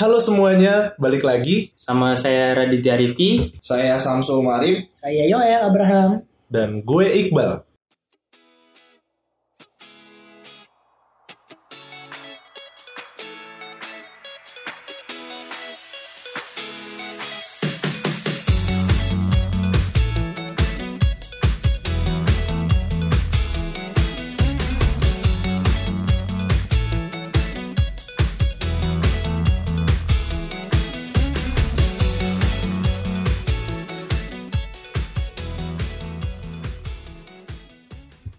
Halo 0.00 0.16
semuanya, 0.16 0.96
balik 0.96 1.28
lagi 1.28 1.76
Sama 1.76 2.16
saya 2.16 2.56
Raditya 2.56 2.96
Rifki. 2.96 3.60
Saya 3.60 4.00
Samsul 4.00 4.40
Marib. 4.40 4.88
Saya 4.96 5.28
Yoel 5.28 5.60
Abraham. 5.60 6.24
dan 6.48 6.80
gue 6.80 7.04
Iqbal. 7.04 7.68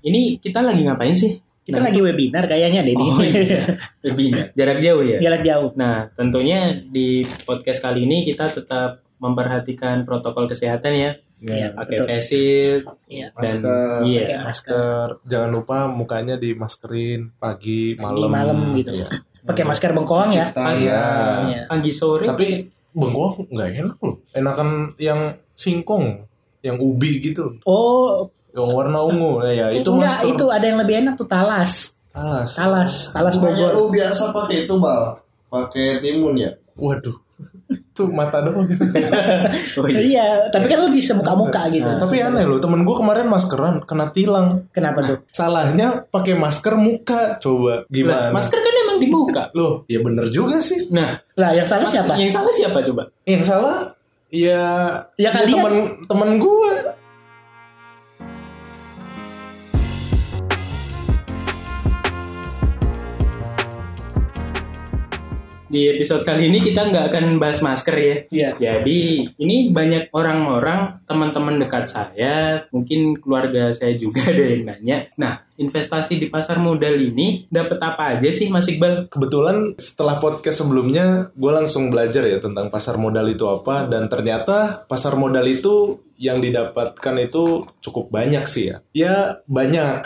Ini 0.01 0.37
kita 0.37 0.59
lagi 0.59 0.81
ngapain 0.81 1.13
sih? 1.13 1.37
Kita 1.61 1.77
Nah, 1.77 1.87
lagi 1.87 2.01
webinar 2.01 2.45
kayaknya 2.45 2.81
deh. 2.81 2.95
Oh 2.95 3.21
iya, 3.21 3.77
webinar. 4.03 4.49
Jarak 4.51 4.81
jauh 4.81 5.03
ya? 5.03 5.17
Jarak 5.19 5.41
jauh. 5.41 5.69
Nah, 5.75 6.09
tentunya 6.11 6.59
di 6.81 7.21
podcast 7.45 7.79
kali 7.79 8.03
ini 8.03 8.23
kita 8.23 8.49
tetap 8.49 9.05
memperhatikan 9.17 10.01
protokol 10.01 10.45
kesehatan 10.45 10.93
ya. 10.95 11.11
Iya, 11.37 11.73
Pakai 11.73 11.97
face 11.99 12.21
shield 12.27 12.85
Iya. 13.07 13.33
dan 13.33 13.61
Masker. 13.61 14.01
iya. 14.03 14.21
Pakai 14.21 14.37
masker. 14.39 14.73
Masker, 14.77 15.05
jangan 15.25 15.49
lupa 15.51 15.77
mukanya 15.87 16.35
dimaskerin 16.35 17.33
pagi, 17.35 17.93
Pagi, 17.93 18.21
malam. 18.21 18.29
malam 18.29 18.57
gitu. 18.75 18.93
Iya. 18.93 19.07
Pakai 19.41 19.63
masker 19.63 19.89
bengkoang 19.91 20.29
ya. 20.29 20.53
Tangan. 20.53 20.77
Iya. 20.77 21.61
Pagi 21.65 21.91
sore. 21.91 22.25
Tapi 22.25 22.61
bengkoang 22.91 23.49
nggak 23.49 23.69
enak 23.75 23.97
loh. 23.97 24.15
Enakan 24.31 24.69
yang 24.97 25.33
singkong, 25.51 26.25
yang 26.61 26.77
ubi 26.77 27.17
gitu, 27.19 27.57
Oh, 27.65 28.29
yang 28.51 28.69
warna 28.69 28.99
ungu. 29.01 29.39
Nah, 29.39 29.53
ya 29.59 29.65
itu 29.69 29.87
enggak, 29.87 30.11
masker. 30.13 30.31
itu 30.31 30.45
ada 30.47 30.65
yang 30.65 30.79
lebih 30.79 30.95
enak 30.99 31.13
tuh 31.15 31.25
talas. 31.25 31.95
Talas. 32.09 32.51
Talas, 32.53 32.91
talas 33.09 33.33
Bukannya 33.33 33.55
Bogor. 33.65 33.71
lu 33.73 33.85
biasa 33.89 34.23
pakai 34.29 34.55
itu 34.63 34.75
bal, 34.75 35.15
pakai 35.47 35.99
timun 35.99 36.35
ya. 36.35 36.51
Waduh, 36.73 37.15
itu 37.71 38.03
mata 38.07 38.39
doang 38.41 38.67
gitu. 38.67 38.83
Oh, 39.71 39.87
iya. 39.87 39.99
Iya, 40.01 40.25
tapi 40.49 40.67
kan 40.67 40.77
lu 40.77 40.89
di 40.89 40.99
semuka-muka 40.99 41.71
gitu. 41.71 41.87
Tapi 41.87 42.19
aneh 42.19 42.43
loh, 42.43 42.59
temen 42.59 42.83
gue 42.83 42.91
kemarin 42.93 43.25
maskeran 43.25 43.79
kena 43.81 44.11
tilang. 44.11 44.67
Kenapa 44.69 44.99
tuh? 45.01 45.17
Salahnya 45.29 46.03
pakai 46.05 46.35
masker 46.35 46.75
muka. 46.75 47.37
Coba 47.37 47.81
Lah, 47.81 47.87
gimana? 47.87 48.29
masker 48.29 48.59
kan 48.59 48.73
emang 48.77 48.97
dibuka. 48.99 49.43
Loh, 49.53 49.87
ya 49.87 49.99
bener 49.99 50.27
juga 50.27 50.59
sih. 50.59 50.91
Nah, 50.91 51.15
Lah, 51.33 51.51
yang 51.53 51.63
salah 51.63 51.87
siapa? 51.87 52.13
yang 52.15 52.27
salah 52.27 52.51
siapa 52.51 52.83
coba? 52.83 53.07
Yang 53.23 53.43
salah 53.47 53.95
ya 54.29 54.63
Ya 55.15 55.29
kalian. 55.29 55.55
temen 55.55 55.73
temen 56.05 56.29
gue. 56.37 56.73
Di 65.71 65.87
episode 65.87 66.27
kali 66.27 66.51
ini 66.51 66.59
kita 66.59 66.91
nggak 66.91 67.05
akan 67.07 67.39
bahas 67.39 67.63
masker 67.63 67.95
ya. 67.95 68.15
Iya. 68.27 68.49
Jadi 68.59 69.23
ini 69.39 69.71
banyak 69.71 70.11
orang-orang 70.11 70.99
teman-teman 71.07 71.63
dekat 71.63 71.87
saya, 71.87 72.67
mungkin 72.75 73.15
keluarga 73.15 73.71
saya 73.71 73.95
juga 73.95 74.19
ada 74.35 74.43
yang 74.51 74.67
nanya. 74.67 75.07
Nah, 75.15 75.47
investasi 75.55 76.19
di 76.19 76.27
pasar 76.27 76.59
modal 76.59 76.99
ini 76.99 77.47
dapat 77.47 77.79
apa 77.79 78.19
aja 78.19 78.27
sih 78.35 78.51
Mas 78.51 78.67
Iqbal? 78.67 79.07
Kebetulan 79.07 79.79
setelah 79.79 80.19
podcast 80.19 80.67
sebelumnya 80.67 81.31
gue 81.39 81.51
langsung 81.55 81.87
belajar 81.87 82.27
ya 82.27 82.43
tentang 82.43 82.67
pasar 82.67 82.99
modal 82.99 83.31
itu 83.31 83.47
apa 83.47 83.87
dan 83.87 84.11
ternyata 84.11 84.83
pasar 84.91 85.15
modal 85.15 85.47
itu 85.47 86.03
yang 86.19 86.43
didapatkan 86.43 87.15
itu 87.23 87.63
cukup 87.79 88.11
banyak 88.11 88.43
sih 88.43 88.75
ya. 88.75 88.77
Ya 88.91 89.15
banyak. 89.47 90.03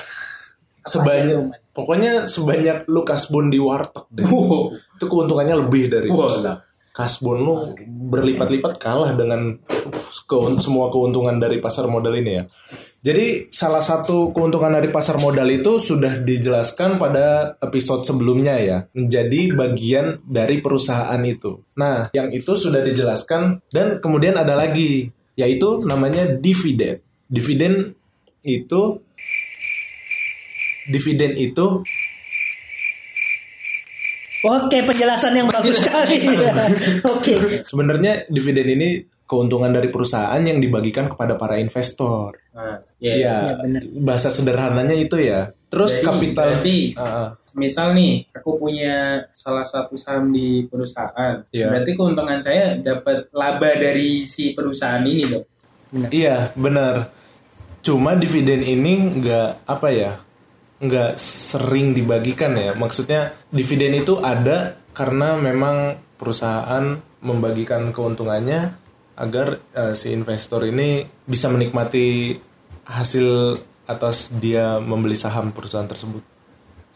Sebanyak 0.86 1.65
pokoknya 1.76 2.32
sebanyak 2.32 2.88
lu 2.88 3.04
kasbon 3.04 3.52
di 3.52 3.60
warteg 3.60 4.08
deh. 4.10 4.24
Wow. 4.24 4.74
Itu 4.96 5.06
keuntungannya 5.12 5.56
lebih 5.68 5.92
dari 5.92 6.08
itu. 6.08 6.16
Wah, 6.16 6.64
kasbon 6.96 7.44
lu 7.44 7.76
berlipat-lipat 7.86 8.80
kalah 8.80 9.12
dengan 9.20 9.60
uh, 9.60 10.56
semua 10.64 10.88
keuntungan 10.88 11.36
dari 11.36 11.60
pasar 11.60 11.92
modal 11.92 12.16
ini 12.16 12.32
ya. 12.40 12.44
Jadi 13.06 13.52
salah 13.54 13.86
satu 13.86 14.34
keuntungan 14.34 14.82
dari 14.82 14.90
pasar 14.90 15.22
modal 15.22 15.46
itu 15.52 15.78
sudah 15.78 16.26
dijelaskan 16.26 16.98
pada 16.98 17.54
episode 17.62 18.02
sebelumnya 18.02 18.58
ya, 18.58 18.78
menjadi 18.98 19.54
bagian 19.54 20.26
dari 20.26 20.58
perusahaan 20.64 21.22
itu. 21.22 21.62
Nah, 21.78 22.10
yang 22.18 22.34
itu 22.34 22.58
sudah 22.58 22.82
dijelaskan 22.82 23.62
dan 23.70 24.02
kemudian 24.02 24.40
ada 24.40 24.58
lagi 24.58 25.14
yaitu 25.38 25.84
namanya 25.86 26.26
dividen. 26.34 26.98
Dividen 27.30 27.94
itu 28.42 29.06
dividen 30.88 31.34
itu 31.34 31.82
Oke, 34.46 34.86
penjelasan 34.86 35.34
yang 35.34 35.50
bagus 35.50 35.82
sekali. 35.82 36.22
Oke. 37.14 37.34
sebenarnya 37.66 38.30
dividen 38.30 38.78
ini 38.78 38.90
keuntungan 39.26 39.74
dari 39.74 39.90
perusahaan 39.90 40.38
yang 40.38 40.62
dibagikan 40.62 41.10
kepada 41.10 41.34
para 41.34 41.58
investor. 41.58 42.38
Nah, 42.54 42.78
ya. 43.02 43.14
Iya, 43.18 43.36
Ya, 43.42 43.54
benar. 43.58 43.82
bahasa 43.98 44.30
sederhananya 44.30 44.94
itu 44.94 45.18
ya. 45.18 45.50
Terus 45.66 45.98
Jadi, 45.98 46.06
kapital 46.06 46.50
berarti 46.54 46.78
Ah, 46.94 47.02
ah. 47.02 47.30
misal 47.58 47.98
nih 47.98 48.30
aku 48.32 48.62
punya 48.62 49.26
salah 49.34 49.66
satu 49.66 49.98
saham 49.98 50.30
di 50.30 50.62
perusahaan, 50.64 51.42
Iya. 51.50 51.74
berarti 51.74 51.92
keuntungan 51.98 52.38
saya 52.38 52.78
dapat 52.78 53.34
laba 53.34 53.72
dari 53.74 54.30
si 54.30 54.54
perusahaan 54.54 55.02
ini 55.02 55.26
dong. 55.26 55.46
Iya, 56.14 56.54
benar. 56.54 57.10
Cuma 57.82 58.14
dividen 58.14 58.62
ini 58.62 58.94
nggak 59.18 59.66
apa 59.66 59.90
ya? 59.90 60.22
Nggak 60.80 61.16
sering 61.20 61.96
dibagikan 61.96 62.56
ya. 62.56 62.76
Maksudnya 62.76 63.36
dividen 63.52 63.96
itu 63.96 64.20
ada 64.20 64.76
karena 64.96 65.40
memang 65.40 66.00
perusahaan 66.16 67.00
membagikan 67.24 67.92
keuntungannya 67.92 68.76
agar 69.16 69.60
eh, 69.74 69.94
si 69.96 70.12
investor 70.12 70.68
ini 70.68 71.08
bisa 71.24 71.48
menikmati 71.48 72.36
hasil 72.86 73.58
atas 73.86 74.34
dia 74.38 74.82
membeli 74.82 75.16
saham 75.16 75.54
perusahaan 75.56 75.88
tersebut. 75.88 76.22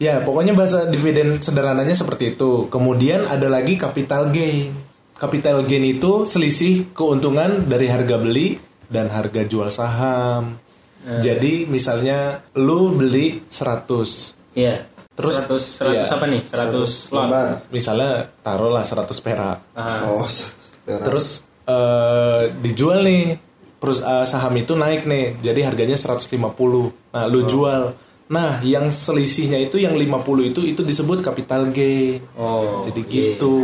Ya, 0.00 0.24
pokoknya 0.24 0.56
bahasa 0.56 0.88
dividen 0.88 1.44
sederhananya 1.44 1.92
seperti 1.92 2.32
itu. 2.36 2.72
Kemudian 2.72 3.28
ada 3.28 3.52
lagi 3.52 3.76
capital 3.76 4.32
gain. 4.32 4.72
Capital 5.12 5.60
gain 5.68 5.84
itu 5.84 6.24
selisih 6.24 6.88
keuntungan 6.96 7.68
dari 7.68 7.92
harga 7.92 8.16
beli 8.16 8.56
dan 8.88 9.12
harga 9.12 9.44
jual 9.44 9.68
saham. 9.68 10.56
Jadi 11.00 11.64
misalnya 11.64 12.44
lu 12.60 12.92
beli 12.92 13.40
100. 13.48 14.56
Iya. 14.56 14.84
Terus, 15.16 15.34
100 15.36 15.84
100 15.84 15.92
iya. 15.92 16.04
apa 16.16 16.24
nih? 16.28 16.42
100 16.48 17.12
lot. 17.12 17.28
Lembar. 17.28 17.48
Misalnya 17.68 18.12
taruhlah 18.40 18.84
100 18.84 19.20
perak. 19.20 19.58
Ah, 19.76 20.08
Oh, 20.08 20.24
sekarang. 20.24 21.04
Terus 21.04 21.26
eh, 21.68 22.42
dijual 22.64 23.04
nih 23.04 23.36
perus- 23.76 24.04
eh, 24.04 24.26
saham 24.28 24.54
itu 24.56 24.72
naik 24.76 25.04
nih. 25.04 25.40
Jadi 25.44 25.60
harganya 25.64 25.96
150. 25.96 26.92
Nah, 27.12 27.24
lu 27.28 27.44
jual. 27.44 27.96
Nah, 28.30 28.62
yang 28.62 28.94
selisihnya 28.94 29.58
itu 29.58 29.82
yang 29.82 29.92
50 29.98 30.54
itu 30.54 30.62
itu 30.62 30.86
disebut 30.86 31.20
capital 31.20 31.68
gain. 31.74 32.22
Oh. 32.38 32.86
Jadi 32.86 33.02
iya. 33.02 33.10
gitu. 33.10 33.56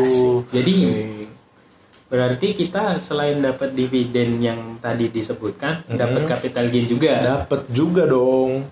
Jadi 0.50 0.74
berarti 2.06 2.54
kita 2.54 3.02
selain 3.02 3.42
dapat 3.42 3.74
dividen 3.74 4.38
yang 4.38 4.78
tadi 4.78 5.10
disebutkan, 5.10 5.82
dapat 5.90 6.22
capital 6.24 6.70
gain 6.70 6.86
juga. 6.86 7.12
Dapat 7.22 7.66
juga 7.70 8.06
dong. 8.06 8.62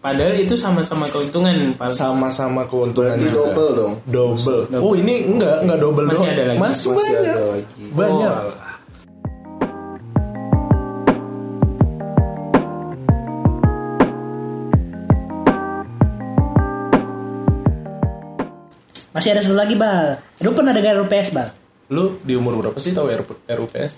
Padahal 0.00 0.36
itu 0.36 0.60
sama-sama 0.60 1.08
keuntungan. 1.08 1.72
Pak. 1.76 1.88
Sama-sama 1.88 2.68
keuntungan 2.68 3.16
berarti 3.16 3.28
juga. 3.32 3.36
double 3.52 3.70
dong. 3.72 3.94
Double. 4.04 4.60
Oh, 4.76 4.92
ini 4.92 5.24
enggak 5.24 5.64
enggak 5.64 5.78
double 5.80 6.04
Masih 6.08 6.20
doang. 6.20 6.36
ada 6.36 6.42
lagi? 6.44 6.58
Masih, 6.60 6.88
Masih 6.92 7.12
banyak. 7.12 7.32
ada 7.36 7.44
lagi. 7.48 7.84
Banyak. 7.96 8.34
Oh. 8.36 8.68
Masih 19.10 19.34
ada 19.34 19.42
satu 19.42 19.58
lagi, 19.58 19.74
Bal. 19.74 20.22
Lu 20.40 20.54
pernah 20.54 20.70
dengar 20.70 20.94
RUPS, 21.02 21.34
Bal? 21.34 21.48
Lu 21.90 22.18
di 22.20 22.32
umur 22.32 22.54
berapa 22.56 22.78
sih 22.78 22.90
tahu 22.90 23.06
RP 23.06 23.30
RUPS? 23.46 23.92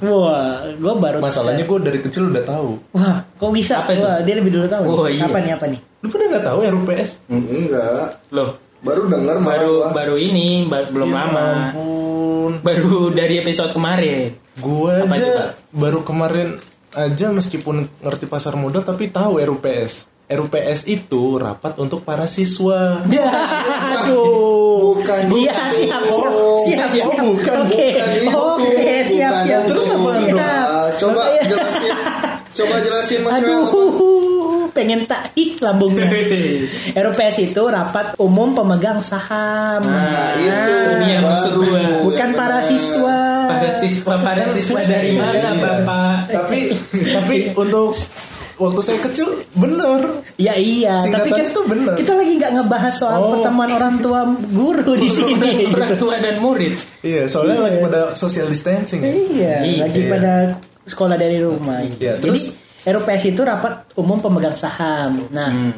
Wah, 0.00 0.62
gua 0.78 0.94
baru 0.94 1.18
Masalahnya 1.18 1.62
gue 1.62 1.78
dari 1.80 1.98
kecil 1.98 2.30
udah 2.30 2.44
tahu. 2.44 2.78
Wah, 2.92 3.26
kok 3.28 3.50
bisa? 3.50 3.82
Apa 3.82 3.90
itu? 3.92 4.02
Wah, 4.02 4.18
dia 4.20 4.34
lebih 4.36 4.50
dulu 4.52 4.66
tahu. 4.66 4.84
Oh, 4.86 5.06
iya. 5.06 5.26
Apa 5.26 5.38
nih, 5.38 5.52
apa 5.52 5.66
nih? 5.66 5.80
Lu 5.98 6.06
pernah 6.06 6.26
nggak 6.30 6.44
tahu 6.44 6.58
RUPS? 6.62 7.10
Enggak. 7.28 8.06
Loh, 8.30 8.50
Baru 8.78 9.06
dengar 9.06 9.38
malah 9.38 9.54
baru 9.56 9.70
gua. 9.72 9.88
baru 9.92 10.14
ini 10.16 10.66
ba- 10.66 10.86
belum 10.86 11.06
Ya 11.06 11.14
lama. 11.16 11.46
ampun. 11.70 12.52
Baru 12.60 13.10
dari 13.10 13.38
episode 13.38 13.70
kemarin. 13.70 14.34
Gue 14.52 14.92
aja 15.00 15.06
Pak? 15.08 15.50
baru 15.70 16.02
kemarin 16.02 16.58
aja 16.92 17.30
meskipun 17.30 17.88
ngerti 18.00 18.26
pasar 18.26 18.52
modal 18.52 18.82
tapi 18.82 19.06
tahu 19.08 19.38
RUPS. 19.40 20.11
RUPS 20.34 20.80
itu 20.86 21.22
rapat 21.36 21.76
untuk 21.76 22.02
para 22.02 22.24
siswa. 22.26 23.04
Ya, 23.06 23.28
aduh. 23.98 24.94
Bukan, 24.94 25.22
Iya, 25.30 25.56
siap, 25.68 26.02
siap, 26.02 26.30
Oh, 26.30 26.56
siap, 26.58 26.88
oh, 26.88 26.96
siap. 26.96 27.22
bukan, 27.22 27.58
Oke, 27.64 27.88
Bukan 27.90 28.10
itu, 28.18 28.38
oke, 28.38 28.94
siap, 29.04 29.30
bukan 29.30 29.42
siap. 29.42 29.60
Terus 29.66 29.86
apa? 29.88 30.10
Siap. 30.14 30.38
Ah, 30.38 30.88
coba 30.94 31.20
Oke. 31.22 31.40
jelasin, 31.46 31.94
coba 32.52 32.74
jelasin 32.78 33.20
Mas. 33.22 33.32
Aduh, 33.34 33.64
pengen 34.70 35.00
taik 35.04 35.50
lambungnya. 35.58 36.08
RUPS 37.02 37.36
itu 37.42 37.62
rapat 37.62 38.16
umum 38.16 38.52
pemegang 38.52 39.00
saham. 39.00 39.80
Nah, 39.80 40.32
itu 40.34 40.72
ini 40.94 41.06
yang 41.10 41.24
maksud 41.24 41.52
baru. 41.52 41.62
gua. 41.62 41.82
Bukan 42.04 42.30
para 42.32 42.58
siswa. 42.62 43.18
Para 43.48 43.70
siswa, 43.74 44.14
para 44.18 44.44
siswa 44.48 44.80
dari 44.82 45.12
mana 45.12 45.50
Iya. 45.50 45.60
Bapak? 45.60 46.16
tapi 46.26 46.60
tapi 47.16 47.36
untuk 47.54 47.92
waktu 48.62 48.80
saya 48.80 48.98
kecil 49.00 49.26
bener. 49.52 50.22
Ya 50.36 50.54
iya, 50.54 50.96
tapi 51.02 51.28
kan 51.28 51.50
tuh 51.50 51.66
bener. 51.66 51.94
kita 51.94 52.14
lagi 52.14 52.38
nggak 52.38 52.52
ngebahas 52.54 52.94
soal 52.94 53.18
Oh. 53.18 53.30
pertemuan 53.34 53.68
orang 53.68 53.98
tua 53.98 54.22
guru 54.48 54.94
di 54.94 55.06
sini. 55.06 55.66
Orang 55.74 55.92
gitu. 55.92 56.06
tua 56.06 56.16
dan 56.18 56.38
murid. 56.38 56.72
Iya, 57.02 57.26
soalnya 57.26 57.62
lagi 57.62 57.78
pada 57.78 58.14
social 58.14 58.46
distancing. 58.46 59.00
ya. 59.00 59.12
Iya, 59.12 59.54
Iya. 59.62 59.80
lagi 59.84 60.00
pada 60.06 60.32
sekolah 60.82 61.16
dari 61.16 61.38
rumah. 61.38 61.82
Iya, 61.82 62.18
Jadi 62.18 62.22
terus? 62.22 62.44
RUPS 62.82 63.22
itu 63.28 63.42
rapat 63.42 63.94
umum 63.94 64.18
pemegang 64.18 64.54
saham. 64.54 65.30
Nah, 65.30 65.50
Hmm. 65.50 65.72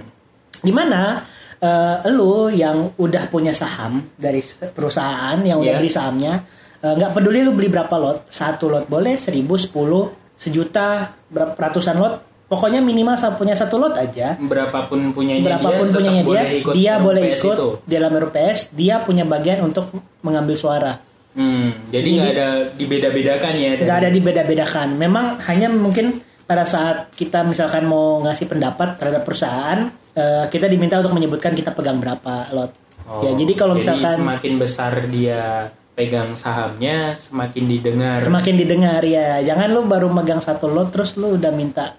gimana 0.61 1.25
eh, 1.57 1.97
lu 2.13 2.53
yang 2.53 2.93
udah 2.95 3.25
punya 3.29 3.53
saham 3.53 4.05
dari 4.15 4.45
perusahaan 4.69 5.41
yang 5.41 5.57
udah 5.59 5.73
Iya. 5.73 5.81
beli 5.81 5.89
sahamnya, 5.89 6.35
eh, 6.79 6.93
nggak 6.93 7.13
peduli 7.13 7.41
lu 7.41 7.53
beli 7.53 7.73
berapa 7.73 7.95
lot, 7.97 8.29
satu 8.29 8.69
lot 8.69 8.85
boleh, 8.85 9.17
seribu, 9.17 9.57
sepuluh, 9.57 10.13
sejuta, 10.37 11.09
berapa 11.25 11.57
ratusan 11.57 11.97
lot, 11.97 12.34
pokoknya 12.55 12.79
minimal 12.79 13.19
punya 13.35 13.59
satu 13.59 13.83
lot 13.83 13.99
aja. 13.99 14.39
Berapapun 14.39 15.11
punyanya 15.11 15.43
Berapapun 15.43 15.91
dia, 15.91 15.95
punyanya 15.99 16.23
dia, 16.23 16.31
boleh 16.31 16.49
ikut 16.63 16.73
dia 16.79 16.95
boleh 17.03 17.23
ikut 17.35 17.57
itu. 17.59 17.69
dalam 17.91 18.13
RUPS, 18.15 18.59
dia 18.79 19.03
punya 19.03 19.27
bagian 19.27 19.67
untuk 19.67 19.91
mengambil 20.23 20.55
suara. 20.55 21.03
Hmm, 21.35 21.91
jadi 21.91 22.09
nggak 22.15 22.31
ada 22.39 22.49
dibeda-bedakan 22.79 23.53
ya. 23.59 23.73
nggak 23.83 23.99
ada 24.07 24.11
dibeda-bedakan. 24.15 24.89
Memang 24.95 25.43
hanya 25.51 25.67
mungkin 25.67 26.23
pada 26.47 26.63
saat 26.63 27.11
kita 27.19 27.43
misalkan 27.43 27.91
mau 27.91 28.23
ngasih 28.23 28.47
pendapat 28.47 29.03
terhadap 29.03 29.27
perusahaan, 29.27 29.91
eh, 30.15 30.47
kita 30.47 30.71
diminta 30.71 31.03
untuk 31.03 31.19
menyebutkan 31.19 31.59
kita 31.59 31.75
pegang 31.75 31.99
berapa 31.99 32.55
lot. 32.55 32.71
Oh, 33.05 33.21
ya, 33.27 33.35
jadi 33.35 33.53
kalau 33.59 33.75
misalkan 33.75 34.17
semakin 34.17 34.55
besar 34.57 34.93
dia 35.11 35.69
pegang 35.99 36.39
sahamnya, 36.39 37.19
semakin 37.19 37.65
didengar. 37.67 38.19
semakin 38.23 38.55
didengar 38.55 39.03
ya, 39.03 39.43
jangan 39.43 39.69
lu 39.75 39.85
baru 39.91 40.09
megang 40.09 40.41
satu 40.41 40.71
lot 40.71 40.95
terus 40.95 41.19
lu 41.19 41.35
udah 41.35 41.51
minta 41.51 41.99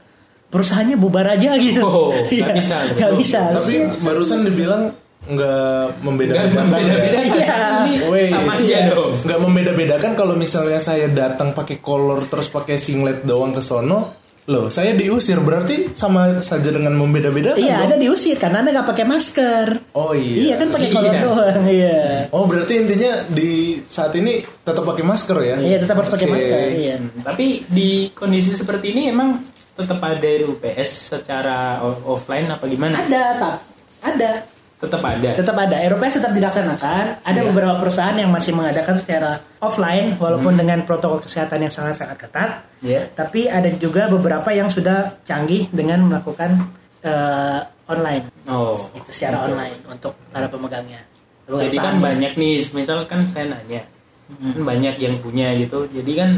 perusahaannya 0.55 0.95
bubar 0.95 1.27
aja 1.29 1.59
gitu. 1.59 1.83
Oh, 1.83 2.15
nggak 2.31 2.31
Iya, 2.31 2.55
bisa. 2.55 2.77
nggak 2.89 3.13
bisa. 3.19 3.41
Tapi 3.51 3.73
barusan 3.99 4.39
dibilang 4.41 4.83
nggak 5.25 5.99
membeda-bedakan. 5.99 6.63
membeda-bedakan. 6.63 7.33
Iya. 7.35 7.57
Ini 7.81 7.93
Wait, 8.07 8.29
sama 8.29 8.51
aja 8.55 8.63
iya. 8.63 8.81
dong. 8.87 9.11
Nggak 9.17 9.39
membeda-bedakan 9.41 10.11
kalau 10.13 10.33
misalnya 10.33 10.77
saya 10.77 11.07
datang 11.07 11.51
pakai 11.51 11.77
kolor 11.77 12.23
terus 12.25 12.47
pakai 12.47 12.77
singlet 12.77 13.25
doang 13.25 13.49
ke 13.49 13.59
sono, 13.59 14.13
loh 14.45 14.69
saya 14.69 14.93
diusir 14.93 15.41
berarti 15.41 15.89
sama 15.91 16.37
saja 16.39 16.69
dengan 16.69 16.93
membeda-bedakan. 16.93 17.57
Iya, 17.57 17.73
dong? 17.75 17.85
ada 17.89 17.95
diusir 17.97 18.37
karena 18.37 18.61
anda 18.61 18.69
nggak 18.71 18.85
pakai 18.85 19.05
masker. 19.07 19.67
Oh 19.93 20.13
iya. 20.13 20.37
Iya 20.45 20.55
kan 20.55 20.67
pakai 20.69 20.89
kolor 20.93 21.09
Iya. 21.09 21.21
doang. 21.25 21.61
Iya. 21.65 21.97
Oh 22.29 22.43
berarti 22.45 22.73
intinya 22.77 23.11
di 23.25 23.51
saat 23.81 24.13
ini 24.13 24.33
tetap 24.61 24.85
pakai 24.85 25.01
masker 25.01 25.37
ya? 25.41 25.57
Iya 25.57 25.77
tetap 25.81 25.97
harus 25.97 26.13
pakai 26.13 26.27
masker. 26.29 26.57
Iya. 26.69 26.95
Tapi 27.25 27.45
di 27.65 27.89
kondisi 28.13 28.53
seperti 28.53 28.93
ini 28.93 29.09
emang 29.09 29.41
tetap 29.75 30.00
ada 30.00 30.30
UPS 30.48 31.13
secara 31.13 31.77
offline 32.04 32.48
apa 32.48 32.63
gimana? 32.66 32.95
Ada 32.98 33.24
tak? 33.36 33.56
Ada. 34.01 34.31
Tetap 34.75 35.01
ada. 35.01 35.30
tetap 35.33 35.56
ada 35.56 35.77
RUPS 35.88 36.19
tetap 36.19 36.36
dilaksanakan 36.36 37.06
ada 37.24 37.39
Iya. 37.42 37.48
beberapa 37.48 37.80
perusahaan 37.80 38.13
yang 38.13 38.27
masih 38.27 38.51
mengadakan 38.54 39.00
secara 39.00 39.39
offline 39.63 40.19
walaupun 40.19 40.60
dengan 40.60 40.83
protokol 40.83 41.24
kesehatan 41.24 41.63
yang 41.63 41.74
sangat-sangat 41.74 42.19
ketat 42.19 42.50
Ya. 42.83 43.07
tapi 43.07 43.48
ada 43.48 43.72
juga 43.72 44.12
beberapa 44.12 44.51
yang 44.51 44.68
sudah 44.68 45.16
canggih 45.24 45.72
dengan 45.72 46.04
melakukan 46.06 46.69
eh, 47.01 47.60
online 47.88 48.27
Oh. 48.51 48.75
itu 48.94 49.10
secara 49.16 49.48
online 49.48 49.80
untuk 49.88 50.12
para 50.30 50.51
pemegangnya 50.51 51.01
Pemegang 51.48 51.72
Jadi 51.72 51.77
kan 51.80 51.95
banyak 52.01 52.33
nih, 52.36 52.56
misalkan 52.74 53.19
saya 53.30 53.45
nanya, 53.45 53.86
kan 54.27 54.62
banyak 54.66 54.98
yang 54.98 55.22
punya 55.22 55.54
gitu. 55.54 55.86
Jadi 55.88 56.12
kan 56.18 56.30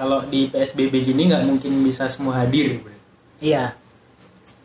kalau 0.00 0.24
di 0.24 0.48
PSBB 0.48 1.04
gini 1.04 1.28
nggak 1.28 1.44
mungkin 1.44 1.84
bisa 1.84 2.08
semua 2.08 2.40
hadir. 2.40 2.80
iya 3.36 3.76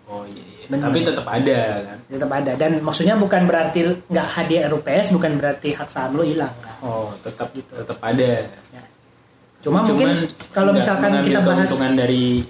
Oh 0.06 0.22
iya, 0.24 0.38
iya. 0.40 0.66
Benar. 0.70 0.86
tapi 0.94 1.00
tetap 1.02 1.26
ada 1.26 1.60
kan. 1.82 1.98
tetap 2.08 2.30
ada 2.32 2.52
dan 2.56 2.72
maksudnya 2.80 3.18
bukan 3.18 3.42
berarti 3.50 3.80
nggak 4.06 4.28
hadir 4.38 4.62
RUPS 4.70 5.08
bukan 5.12 5.32
berarti 5.42 5.74
hak 5.74 5.90
saham 5.90 6.16
lo 6.16 6.24
hilang 6.24 6.54
nggak. 6.56 6.78
Oh 6.86 7.10
tetap 7.20 7.52
tetap 7.52 8.00
ada. 8.00 8.48
Ya. 8.72 8.84
cuma 9.66 9.82
mungkin 9.82 10.30
kalau 10.54 10.72
misalkan 10.72 11.26
kita 11.26 11.42
bahas 11.42 11.66
keuntungan 11.68 11.94
dari 11.98 12.46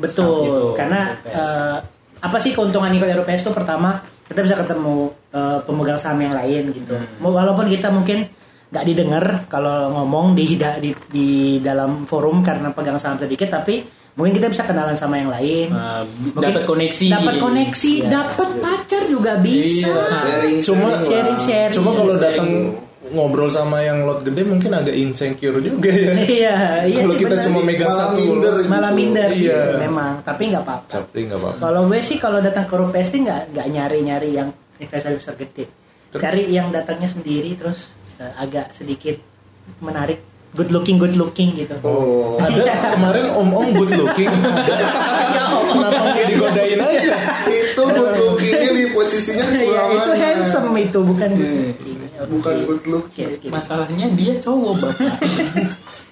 Betul, 0.00 0.48
itu, 0.48 0.66
karena 0.74 1.12
RUPS. 1.12 1.36
eh, 1.36 1.76
apa 2.24 2.36
sih 2.40 2.50
keuntungan 2.56 2.88
ikut 2.96 3.08
RUPS 3.20 3.44
itu 3.44 3.52
pertama 3.52 4.00
kita 4.24 4.40
bisa 4.40 4.56
ketemu 4.56 5.12
eh, 5.30 5.58
pemegang 5.68 6.00
saham 6.00 6.18
yang 6.24 6.32
lain 6.34 6.72
gitu. 6.72 6.96
Hmm. 6.96 7.20
Walaupun 7.20 7.68
kita 7.68 7.92
mungkin 7.92 8.24
nggak 8.72 8.84
didengar 8.84 9.24
kalau 9.46 9.92
ngomong 9.92 10.32
di, 10.32 10.56
di 10.56 10.90
di 11.06 11.28
dalam 11.58 12.04
forum 12.04 12.40
karena 12.40 12.72
pegang 12.72 12.96
saham 12.96 13.20
sedikit, 13.20 13.52
tapi 13.52 13.84
mungkin 14.12 14.32
kita 14.32 14.48
bisa 14.48 14.64
kenalan 14.64 14.96
sama 14.96 15.16
yang 15.16 15.28
lain. 15.28 15.68
uh, 15.70 16.04
dapat 16.34 16.64
koneksi. 16.64 17.06
dapat 17.06 17.34
koneksi, 17.36 17.92
Iya. 17.98 18.08
dapat 18.08 18.48
pacar 18.58 19.02
juga 19.06 19.36
bisa. 19.38 19.88
Iya. 19.88 20.16
Sharing, 20.16 20.56
Cuma 20.60 20.88
Sharing, 20.98 21.38
sharing. 21.38 21.74
Cuma 21.74 21.90
kalau 21.92 22.14
datang 22.16 22.48
ngobrol 23.12 23.52
sama 23.52 23.80
yang 23.80 24.08
lot 24.08 24.24
gede 24.24 24.40
mungkin 24.40 24.72
agak 24.72 24.96
insecure 24.96 25.60
juga 25.60 25.92
ya. 25.92 26.12
Iya, 26.40 26.56
iya 26.88 27.00
kalau 27.04 27.16
kita 27.18 27.36
cuma 27.44 27.60
megang 27.60 27.92
Malah 27.92 28.00
satu 28.08 28.20
minder. 28.22 28.54
lot. 28.54 28.68
malah 28.68 28.92
minder, 28.96 29.30
Iya. 29.30 29.60
memang. 29.78 30.24
Tapi 30.24 30.42
nggak 30.48 30.64
apa-apa. 30.64 30.88
Tapi 30.88 31.18
nggak 31.28 31.36
apa-apa. 31.38 31.60
Kalau 31.60 31.80
gue 31.84 32.00
sih 32.00 32.16
kalau 32.16 32.40
datang 32.40 32.64
ke 32.64 32.72
RUPS 32.72 33.04
sih 33.06 33.20
nggak 33.20 33.52
nggak 33.52 33.66
nyari-nyari 33.68 34.30
yang 34.32 34.48
investor 34.78 35.12
besar 35.12 35.36
gede. 35.36 35.68
Terus? 36.08 36.20
Cari 36.20 36.42
yang 36.46 36.68
datangnya 36.68 37.08
sendiri 37.08 37.52
terus 37.52 37.92
eh, 38.22 38.32
agak 38.38 38.70
sedikit 38.70 39.18
menarik, 39.78 40.22
good 40.54 40.70
looking 40.70 40.96
good 40.96 41.18
looking 41.18 41.50
gitu. 41.52 41.74
Oh. 41.82 42.38
Ada 42.38 42.70
kemarin 42.94 43.26
om-om 43.34 43.74
good 43.74 43.92
looking. 43.92 44.30
Kenapa 45.72 45.98
nggak 46.14 46.26
digodain 46.28 46.78
aja? 46.78 47.14
itu 47.48 47.82
good 47.82 48.14
lookingnya 48.20 48.70
di 48.70 48.84
posisinya 48.92 49.44
di 49.48 49.56
Iya, 49.56 49.58
sebelah 49.58 49.86
itu 49.90 50.10
handsome 50.14 50.68
itu 50.78 50.98
bukan 51.00 51.30
good 51.32 51.56
looking. 51.66 51.98
Bukan 52.22 52.56
good 52.68 52.84
looking. 52.86 53.28
Masalahnya 53.50 54.06
dia 54.14 54.32
cowok 54.38 54.72
bapak. 54.78 55.16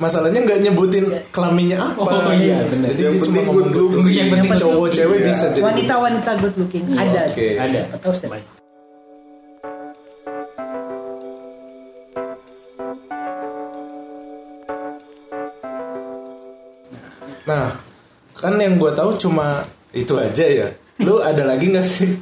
Masalahnya 0.00 0.40
nggak 0.42 0.58
nyebutin 0.64 1.04
kelaminnya 1.28 1.76
apa. 1.76 2.00
Oh, 2.00 2.32
iya, 2.32 2.64
benar. 2.64 2.96
Jadi 2.96 3.04
Yang 3.04 3.16
penting 3.20 3.46
good 3.52 3.70
looking. 3.70 4.04
Yang 4.08 4.28
penting 4.32 4.50
Cowok 4.56 4.88
cewek 4.90 5.18
Iya. 5.20 5.26
bisa 5.28 5.46
jadi. 5.52 5.64
Wanita-wanita 5.68 6.30
good 6.40 6.56
looking 6.56 6.84
ada. 6.96 7.20
oke. 7.28 7.46
Ada. 7.60 7.80
Siapa 8.16 8.59
yang 18.60 18.76
gue 18.76 18.92
tahu 18.92 19.16
cuma 19.16 19.64
itu 19.90 20.14
aja 20.20 20.44
ya. 20.44 20.68
Lu 21.00 21.24
ada 21.24 21.42
lagi 21.48 21.72
nggak 21.72 21.86
sih? 21.86 22.12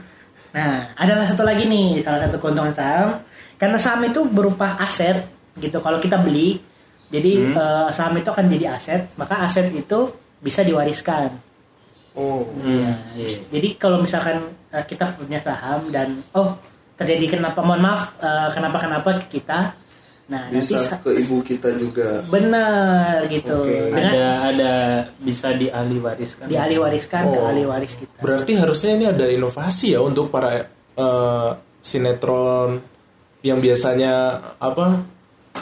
Nah, 0.55 0.95
adalah 0.97 1.29
satu 1.29 1.45
lagi 1.45 1.69
nih, 1.69 2.01
salah 2.07 2.25
satu 2.25 2.41
keuntungan 2.41 2.73
saham. 2.73 3.21
Karena 3.59 3.77
saham 3.77 4.07
itu 4.07 4.23
berupa 4.25 4.79
aset, 4.79 5.27
gitu. 5.59 5.83
Kalau 5.83 5.99
kita 5.99 6.23
beli, 6.23 6.63
jadi 7.11 7.53
eh, 7.53 7.89
saham 7.91 8.17
itu 8.17 8.31
akan 8.31 8.47
jadi 8.47 8.79
aset, 8.79 9.13
maka 9.19 9.43
aset 9.45 9.69
itu 9.75 10.15
bisa 10.39 10.63
diwariskan. 10.63 11.35
Oh. 12.15 12.47
Hmm, 12.55 12.95
iya. 13.19 13.31
Jadi 13.51 13.75
kalau 13.75 13.99
misalkan 13.99 14.55
eh, 14.71 14.85
kita 14.87 15.19
punya 15.19 15.43
saham 15.43 15.91
dan 15.91 16.23
oh 16.39 16.55
terjadi 16.95 17.39
kenapa, 17.39 17.63
mohon 17.63 17.83
maaf, 17.83 18.15
eh, 18.23 18.49
kenapa 18.55 18.79
kenapa 18.79 19.09
ke 19.27 19.43
kita, 19.43 19.75
nah 20.29 20.45
nanti 20.45 20.61
Bisa 20.61 20.77
sa- 20.79 21.01
ke 21.01 21.09
ibu 21.15 21.41
kita 21.41 21.73
juga. 21.75 22.21
benar 22.29 23.25
gitu. 23.27 23.59
Oke. 23.59 23.73
Dengan 23.91 24.13
Ada 24.13 24.27
ada 24.45 24.73
bisa 25.19 25.49
dialih 25.53 25.99
wariskan. 25.99 26.45
dialih 26.47 26.79
wariskan 26.79 27.23
ke 27.27 27.39
Oh. 27.39 27.49
ahli 27.49 27.65
waris 27.65 27.97
kita. 27.97 28.21
Berarti 28.21 28.53
harusnya 28.55 28.91
ini 28.93 29.05
ada 29.07 29.27
inovasi 29.27 29.93
ya 29.93 30.01
untuk 30.01 30.29
para 30.29 30.69
eh, 30.95 31.51
sinetron 31.81 32.77
yang 33.41 33.57
biasanya 33.59 34.13
apa 34.59 35.01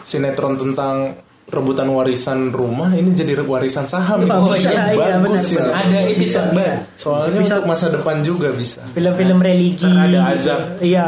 sinetron 0.02 0.56
tentang 0.56 1.14
rebutan 1.46 1.86
warisan 1.86 2.50
rumah 2.50 2.90
ini 2.90 3.12
jadi 3.12 3.38
warisan 3.38 3.86
saham. 3.86 4.26
Oh, 4.26 4.50
Ini 4.50 4.66
iya, 4.66 4.90
iya, 4.90 5.22
bagus 5.22 5.46
benar, 5.46 5.62
ya. 5.62 5.62
benar. 5.62 5.74
Ada 5.78 5.98
episode 6.04 6.18
Bisa, 6.18 6.40
baru. 6.42 6.58
bisa. 6.74 6.98
Soalnya 6.98 7.38
Bisa. 7.38 7.54
untuk 7.54 7.64
masa 7.66 7.86
depan 7.86 8.16
juga 8.20 8.48
bisa. 8.50 8.82
Film-film 8.90 9.38
religi. 9.38 9.86
Ada 9.86 10.18
azab. 10.32 10.60
Iya. 10.82 11.06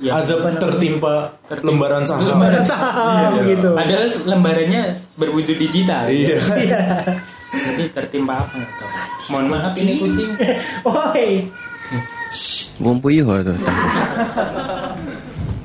Ya. 0.00 0.16
Azab 0.16 0.48
tertimpa 0.56 1.36
lembaran 1.60 2.08
saham. 2.08 2.24
Lembaran 2.24 2.64
saham 2.64 3.36
Iya. 3.36 3.52
gitu. 3.52 3.68
Padahal 3.76 4.06
lembarannya 4.24 4.82
berwujud 5.20 5.56
digital. 5.60 6.08
Iya. 6.08 6.40
Iya. 6.40 6.80
Jadi 7.50 7.84
tertimpa 7.92 8.40
apa 8.40 8.52
nggak 8.56 8.72
tahu. 8.80 8.90
Mohon 9.28 9.46
maaf 9.52 9.72
ini 9.76 9.92
kucing. 10.00 10.30
Woi, 10.88 11.28
Bumbuyuh 12.80 13.28
tuh. 13.44 13.56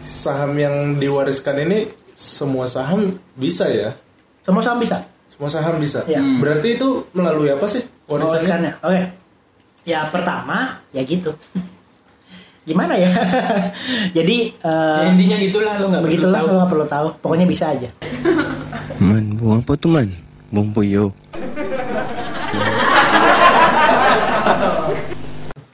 Saham 0.04 0.52
yang 0.60 1.00
diwariskan 1.00 1.56
ini 1.64 1.88
semua 2.12 2.68
saham 2.68 3.16
bisa 3.40 3.72
ya? 3.72 3.96
Semua 4.44 4.62
saham 4.62 4.84
bisa. 4.84 4.98
Semua 5.32 5.48
saham 5.48 5.80
bisa. 5.80 6.04
Iya. 6.06 6.20
Berarti 6.44 6.76
itu 6.76 7.08
melalui 7.16 7.56
apa 7.56 7.72
sih 7.72 7.88
warisannya? 8.12 8.44
Warisannya. 8.44 8.74
Oke. 8.84 9.04
Ya 9.86 10.04
pertama 10.12 10.84
ya 10.92 11.02
gitu. 11.08 11.32
Gimana 12.66 12.98
ya? 12.98 13.10
Jadi 14.18 14.38
eh, 14.52 14.98
Ya, 15.00 15.08
intinya 15.08 15.38
gitulah 15.38 15.78
lo 15.78 15.86
nggak 15.88 16.02
perlu 16.02 16.10
begitulah 16.10 16.40
tahu. 16.42 16.48
lo 16.50 16.54
nggak 16.58 16.72
perlu 16.72 16.86
tahu. 16.88 17.08
Pokoknya 17.22 17.46
bisa 17.46 17.66
aja. 17.70 17.90
Man, 18.98 19.38
buang 19.38 19.62
apa 19.62 19.74
tuh 19.78 19.90
man? 19.92 20.10
Bumbuyuh. 20.50 21.14
Nggak. 22.56 22.72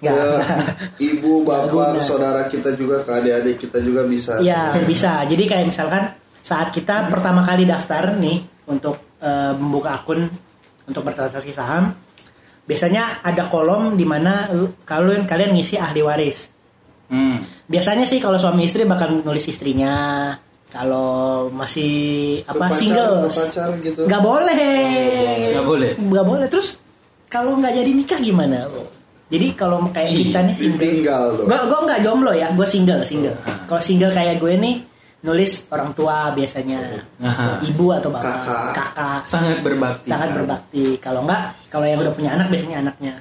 Ya, 0.02 0.18
ibu, 1.00 1.42
bapak, 1.48 2.02
saudara 2.02 2.50
kita 2.50 2.76
juga, 2.76 3.00
ke 3.00 3.12
adik-adik 3.14 3.56
kita 3.62 3.80
juga 3.80 4.04
bisa. 4.04 4.42
Ya 4.42 4.76
bisa. 4.84 5.24
Jadi 5.24 5.48
kayak 5.48 5.72
misalkan 5.72 6.12
saat 6.42 6.74
kita 6.74 7.08
pertama 7.08 7.40
kali 7.42 7.64
daftar 7.64 8.18
nih 8.18 8.44
untuk 8.68 9.00
eh, 9.22 9.54
membuka 9.56 9.96
akun 9.96 10.28
untuk 10.84 11.06
bertransaksi 11.06 11.56
saham, 11.56 11.96
biasanya 12.68 13.24
ada 13.24 13.48
kolom 13.48 13.96
di 13.96 14.04
mana 14.04 14.52
lu- 14.52 14.76
kalian 14.84 15.24
kalian 15.24 15.56
ngisi 15.56 15.80
ahli 15.80 16.04
waris. 16.04 16.51
Hmm. 17.12 17.38
Biasanya 17.68 18.08
sih 18.08 18.18
kalau 18.18 18.40
suami 18.40 18.66
istri 18.66 18.88
bakal 18.88 19.22
nulis 19.22 19.46
istrinya. 19.46 20.32
Kalau 20.72 21.52
masih 21.52 21.92
Ke 22.48 22.56
apa 22.56 22.72
pacar, 22.72 22.80
single, 22.80 23.16
pacar 23.28 23.70
gitu. 23.84 24.08
nggak 24.08 24.24
boleh. 24.24 25.52
Nggak 25.52 25.68
boleh. 25.68 25.92
Nggak 26.00 26.26
boleh. 26.26 26.48
Terus 26.48 26.80
kalau 27.28 27.60
nggak 27.60 27.76
jadi 27.76 27.92
nikah 27.92 28.20
gimana? 28.20 28.72
Jadi 29.28 29.48
kalau 29.56 29.84
kayak 29.92 30.12
kita 30.12 30.40
nih 30.44 30.56
single, 30.56 30.80
Ditinggal 30.80 31.24
tuh. 31.36 31.46
Gue 31.48 31.60
gue 31.60 31.80
nggak 31.88 32.00
jomblo 32.04 32.32
ya, 32.32 32.48
gue 32.52 32.68
single 32.68 33.04
single. 33.04 33.36
Kalau 33.68 33.84
single 33.84 34.12
kayak 34.12 34.40
gue 34.40 34.54
nih 34.56 34.76
nulis 35.22 35.68
orang 35.72 35.92
tua 35.92 36.32
biasanya, 36.34 36.80
Aha. 37.22 37.62
ibu 37.62 37.94
atau 37.94 38.10
bapak, 38.10 38.26
Kakak. 38.42 38.72
kakak, 38.74 39.22
Sangat 39.24 39.62
berbakti. 39.62 40.10
sangat 40.10 40.34
sangat. 40.34 40.38
berbakti. 40.40 40.86
Kalau 40.98 41.22
nggak, 41.24 41.42
kalau 41.70 41.86
yang 41.86 42.00
udah 42.02 42.14
punya 42.16 42.32
anak 42.34 42.48
biasanya 42.48 42.78
anaknya. 42.82 43.14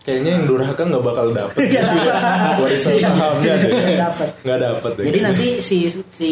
Kayaknya 0.00 0.30
yang 0.32 0.44
durhaka 0.46 0.82
nggak 0.82 1.04
bakal 1.04 1.26
dapet 1.30 1.60
Nggak 1.70 1.84
dapet. 1.84 2.56
warisan 2.58 2.94
sahamnya 2.98 3.52
deh. 3.54 3.70
Nggak 3.70 4.00
dapet. 4.00 4.28
Nggak 4.40 4.58
dapet 4.60 4.90
deh. 4.92 5.04
Jadi 5.06 5.18
nanti 5.20 5.46
si 5.60 5.78
si 6.10 6.30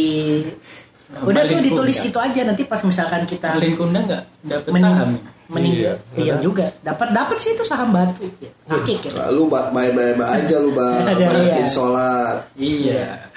udah 1.08 1.42
tuh 1.42 1.60
ditulis 1.60 1.98
itu 1.98 2.18
aja 2.18 2.40
nanti 2.42 2.62
pas 2.64 2.80
misalkan 2.82 3.24
kita 3.24 3.56
Paling 3.56 3.74
kundang 3.74 4.04
nggak 4.04 4.22
dapat 4.42 4.70
mening- 4.70 4.84
saham. 4.86 5.10
meninggal, 5.48 5.96
Iya. 6.12 6.20
iya 6.20 6.34
juga. 6.38 6.68
Dapat 6.78 7.08
dapat 7.10 7.36
sih 7.38 7.52
itu 7.52 7.64
saham 7.64 7.88
batu. 7.88 8.20
Ya, 8.36 8.52
Akik 8.68 9.00
ya. 9.02 9.28
Lu 9.30 9.48
ba- 9.48 9.68
baik-baik 9.70 10.20
aja 10.20 10.56
lu 10.58 10.72
bang, 10.76 11.08
iya. 11.16 11.64
sholat. 11.64 12.44
Iya. 12.54 13.32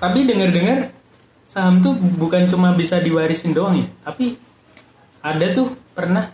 Tapi 0.00 0.18
dengar-dengar 0.24 0.88
saham 1.44 1.84
tuh 1.84 1.92
bukan 1.94 2.48
cuma 2.48 2.72
bisa 2.72 2.96
diwarisin 2.98 3.52
doang 3.52 3.76
ya, 3.76 3.86
tapi 4.00 4.40
ada 5.20 5.46
tuh 5.52 5.76
pernah 5.92 6.32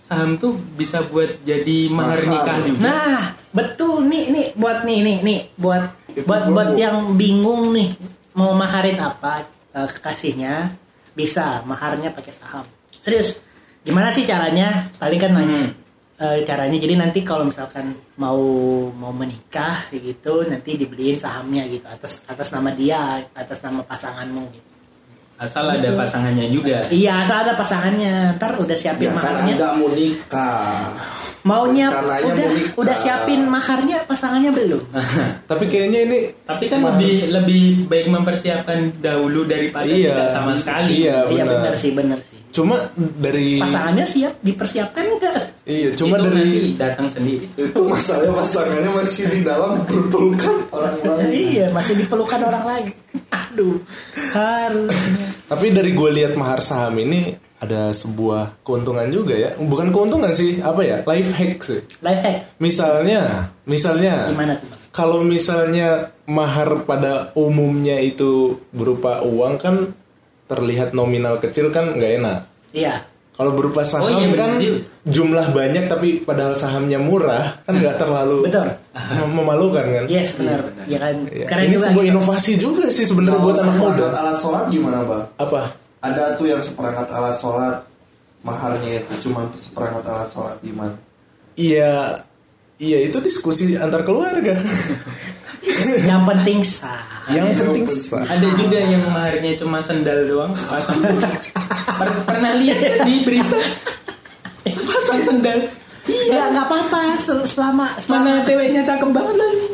saham 0.00 0.40
tuh 0.40 0.56
bisa 0.56 1.04
buat 1.04 1.44
jadi 1.44 1.92
mahar 1.92 2.24
nikah 2.24 2.58
juga. 2.64 2.80
Nah, 2.80 3.20
betul 3.52 4.08
nih 4.08 4.32
nih 4.32 4.46
buat 4.56 4.88
nih 4.88 4.98
nih 5.04 5.16
nih 5.20 5.40
buat 5.60 5.84
Itu 6.16 6.24
buat 6.24 6.48
buat 6.48 6.70
yang 6.80 7.12
bingung 7.20 7.76
nih 7.76 7.92
mau 8.32 8.56
maharin 8.56 8.96
apa 8.96 9.44
eh, 9.76 9.88
kekasihnya 9.90 10.72
bisa 11.12 11.60
maharnya 11.68 12.08
pakai 12.08 12.32
saham. 12.32 12.64
Serius. 13.04 13.44
Gimana 13.84 14.08
sih 14.08 14.24
caranya? 14.24 14.88
Paling 14.96 15.20
kan 15.20 15.36
nanya 15.36 15.83
eh, 16.16 16.42
caranya 16.42 16.76
jadi 16.76 16.94
nanti 16.96 17.20
kalau 17.20 17.44
misalkan 17.44 17.90
mau 18.16 18.38
mau 18.90 19.10
menikah 19.10 19.90
gitu 19.90 20.44
nanti 20.44 20.74
dibeliin 20.74 21.16
sahamnya 21.16 21.66
gitu 21.66 21.84
atas 21.84 22.22
atas 22.24 22.48
nama 22.50 22.70
dia, 22.70 23.02
atas 23.32 23.58
nama 23.60 23.82
pasanganmu 23.82 24.44
gitu. 24.50 24.68
Asal 25.34 25.66
ada 25.66 25.90
pasangannya 25.92 26.46
juga. 26.46 26.86
Iya, 26.86 27.26
asal 27.26 27.42
ada 27.42 27.58
pasangannya. 27.58 28.38
Ntar 28.38 28.54
udah 28.54 28.78
siapin 28.78 29.10
Ya 29.10 29.12
kan 29.12 29.34
maharnya. 29.34 29.52
anda 29.52 29.68
mau 29.74 29.90
nikah. 29.90 30.94
Maunya 31.44 31.86
Rencananya 31.90 32.22
udah 32.24 32.38
mau 32.40 32.54
nikah. 32.54 32.78
udah 32.78 32.96
siapin 32.96 33.40
maharnya 33.44 33.98
pasangannya 34.06 34.54
belum? 34.54 34.82
Tapi 35.50 35.64
kayaknya 35.66 36.00
ini 36.06 36.18
Tapi 36.40 36.64
kan 36.70 36.78
lebih 36.80 37.34
lebih 37.34 37.62
baik 37.84 38.06
mempersiapkan 38.08 38.94
dahulu 38.96 39.42
daripada 39.44 39.84
Iya. 39.84 40.14
tidak 40.14 40.28
sama 40.30 40.52
sekali. 40.54 41.02
Iya, 41.02 41.26
Iya 41.26 41.42
benar. 41.42 41.54
benar 41.60 41.74
sih 41.74 41.90
benar 41.90 42.18
sih. 42.22 42.38
cuma 42.54 42.78
dari 42.94 43.58
Pasangannya 43.58 44.06
siap 44.06 44.38
dipersiapkan 44.38 45.04
enggak? 45.10 45.53
Iya 45.64 45.88
cuma 45.96 46.20
Itu 46.20 46.24
dari 46.28 46.36
nanti 46.36 46.60
datang 46.76 47.06
sendiri. 47.08 47.46
Itu 47.56 47.80
masalahnya 47.88 48.32
pasangannya 48.36 48.90
masih 48.92 49.24
di 49.32 49.40
dalam 49.40 49.80
berpelukan 49.88 50.56
orang 50.72 50.96
lain. 51.00 51.28
iya 51.32 51.66
masih 51.72 51.94
dipelukan 52.04 52.40
orang 52.44 52.64
lain. 52.64 52.86
Aduh 53.32 53.76
harusnya. 54.36 55.26
Tapi 55.48 55.66
dari 55.72 55.90
gue 55.96 56.10
lihat 56.20 56.36
mahar 56.36 56.60
saham 56.60 56.96
ini 57.00 57.32
ada 57.64 57.96
sebuah 57.96 58.60
keuntungan 58.60 59.08
juga 59.08 59.32
ya. 59.32 59.50
Bukan 59.56 59.88
keuntungan 59.88 60.36
sih, 60.36 60.60
apa 60.60 60.84
ya? 60.84 60.98
Life 61.08 61.32
hack 61.32 61.58
sih. 61.64 61.80
Life 62.04 62.20
hack 62.20 62.60
Misalnya, 62.60 63.48
misalnya 63.64 64.28
gimana 64.28 64.60
tuh 64.60 64.68
kalau 64.94 65.26
misalnya 65.26 66.14
mahar 66.28 66.86
pada 66.86 67.34
umumnya 67.34 67.98
itu 67.98 68.62
berupa 68.70 69.26
uang 69.26 69.54
kan 69.58 69.76
terlihat 70.46 70.94
nominal 70.94 71.42
kecil 71.42 71.72
kan 71.72 71.96
nggak 71.96 72.12
enak. 72.20 72.38
Iya 72.70 73.13
Kalau 73.34 73.50
berupa 73.50 73.82
saham 73.82 74.06
Oh 74.06 74.14
iya, 74.14 74.30
kan 74.32 74.62
jumlah 75.02 75.50
banyak 75.50 75.84
tapi 75.86 76.22
padahal 76.22 76.54
sahamnya 76.54 76.96
murah 76.96 77.58
kan 77.60 77.74
nggak 77.74 77.98
terlalu 77.98 78.46
Betul. 78.46 78.70
mem- 79.18 79.34
memalukan 79.34 79.82
kan. 79.82 80.04
yes 80.06 80.38
benar. 80.38 80.62
Iya 80.84 80.98
kan 81.00 81.14
Ya, 81.28 81.46
keren 81.46 81.64
ini 81.64 81.74
juga. 81.74 81.86
sebuah 81.90 82.04
inovasi 82.06 82.52
juga 82.56 82.86
sih 82.86 83.02
sebenarnya 83.02 83.40
buat 83.40 83.58
anak 83.58 83.76
muda. 83.76 84.06
alat 84.08 84.38
sholat 84.38 84.64
gimana 84.68 85.02
bang? 85.02 85.24
Apa? 85.36 85.60
Ada 85.98 86.36
tuh 86.36 86.46
yang 86.46 86.62
seperangkat 86.62 87.10
alat 87.10 87.34
sholat 87.34 87.76
maharnya 88.40 89.00
itu 89.00 89.12
cuma 89.20 89.50
seperangkat 89.52 90.04
alat 90.04 90.28
sholat 90.28 90.56
gimana? 90.60 90.94
Iya, 91.54 92.22
iya 92.76 92.98
itu 93.00 93.18
diskusi 93.18 93.74
antar 93.74 94.02
keluarga. 94.02 94.54
Yang 96.04 96.22
penting 96.24 96.58
sah. 96.62 97.02
Yang 97.26 97.46
penting 97.56 97.86
sah. 97.86 98.20
Ada 98.22 98.48
juga 98.52 98.78
yang 98.78 99.04
maharnya 99.06 99.52
cuma 99.54 99.78
sendal 99.78 100.24
doang, 100.24 100.52
pasang. 100.52 101.00
Per- 101.94 102.24
pernah 102.24 102.52
lihat 102.54 103.02
di 103.02 103.14
berita? 103.22 103.56
pasang 104.64 105.20
sendal. 105.22 105.58
Ya 106.04 106.48
nggak 106.48 106.66
apa-apa 106.66 107.16
sel- 107.16 107.44
selama 107.44 107.96
selama. 107.96 108.28
Mana 108.34 108.44
ceweknya 108.44 108.84
cakep 108.84 109.08
banget 109.08 109.34
lagi. 109.34 109.66